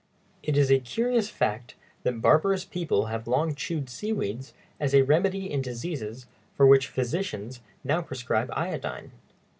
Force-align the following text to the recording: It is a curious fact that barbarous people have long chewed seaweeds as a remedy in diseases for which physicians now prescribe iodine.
It 0.41 0.57
is 0.57 0.71
a 0.71 0.79
curious 0.79 1.29
fact 1.29 1.75
that 2.01 2.23
barbarous 2.23 2.65
people 2.65 3.05
have 3.05 3.27
long 3.27 3.53
chewed 3.53 3.87
seaweeds 3.87 4.51
as 4.79 4.95
a 4.95 5.03
remedy 5.03 5.47
in 5.51 5.61
diseases 5.61 6.25
for 6.55 6.65
which 6.65 6.87
physicians 6.87 7.61
now 7.83 8.01
prescribe 8.01 8.49
iodine. 8.53 9.11